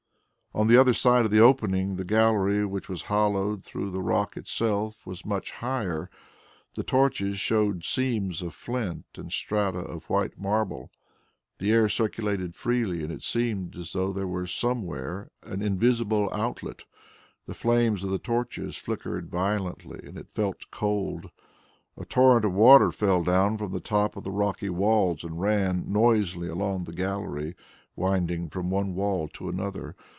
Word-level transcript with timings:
On 0.53 0.67
the 0.67 0.75
other 0.75 0.93
side 0.93 1.23
of 1.23 1.31
the 1.31 1.39
opening 1.39 1.95
the 1.95 2.03
gallery, 2.03 2.65
which 2.65 2.89
was 2.89 3.03
hollowed 3.03 3.63
through 3.63 3.89
the 3.89 4.01
rock 4.01 4.35
itself, 4.35 5.07
was 5.07 5.25
much 5.25 5.53
higher. 5.53 6.09
The 6.73 6.83
torches 6.83 7.39
showed 7.39 7.85
seams 7.85 8.41
of 8.41 8.53
flint 8.53 9.05
and 9.15 9.31
strata 9.31 9.79
of 9.79 10.09
white 10.09 10.37
marble. 10.37 10.91
The 11.59 11.71
air 11.71 11.87
circulated 11.87 12.53
freely, 12.53 13.01
and 13.01 13.13
it 13.13 13.23
seemed 13.23 13.77
as 13.77 13.93
though 13.93 14.11
there 14.11 14.27
were 14.27 14.45
somewhere 14.45 15.31
an 15.43 15.61
invisible 15.61 16.27
outlet; 16.33 16.83
the 17.45 17.53
flames 17.53 18.03
of 18.03 18.09
the 18.09 18.19
torches 18.19 18.75
flickered 18.75 19.29
violently 19.29 20.01
and 20.05 20.17
it 20.17 20.29
felt 20.29 20.69
cold. 20.69 21.31
A 21.95 22.03
torrent 22.03 22.43
of 22.43 22.51
water 22.51 22.91
fell 22.91 23.23
down 23.23 23.55
from 23.57 23.71
the 23.71 23.79
top 23.79 24.17
of 24.17 24.25
the 24.25 24.31
rocky 24.31 24.69
walls, 24.69 25.23
and 25.23 25.39
ran 25.39 25.89
noisily 25.89 26.49
along 26.49 26.83
the 26.83 26.93
gallery, 26.93 27.55
winding 27.95 28.49
from 28.49 28.69
one 28.69 28.93
wall 28.93 29.29
to 29.29 29.47
another. 29.47 29.95